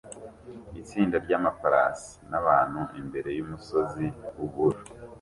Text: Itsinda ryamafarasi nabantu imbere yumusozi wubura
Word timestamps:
Itsinda 0.81 1.15
ryamafarasi 1.25 2.11
nabantu 2.29 2.79
imbere 3.01 3.29
yumusozi 3.37 4.05
wubura 4.37 4.79